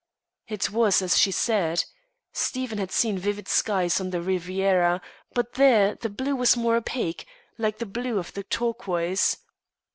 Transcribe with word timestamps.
It 0.47 0.71
was 0.71 1.03
as 1.03 1.15
she 1.19 1.29
said. 1.29 1.83
Stephen 2.33 2.79
had 2.79 2.91
seen 2.91 3.19
vivid 3.19 3.47
skies 3.47 4.01
on 4.01 4.09
the 4.09 4.19
Riviera, 4.19 4.99
but 5.35 5.53
there 5.53 5.93
the 5.93 6.09
blue 6.09 6.35
was 6.35 6.57
more 6.57 6.75
opaque, 6.77 7.27
like 7.59 7.77
the 7.77 7.85
blue 7.85 8.17
of 8.17 8.33
the 8.33 8.41
turquoise. 8.41 9.37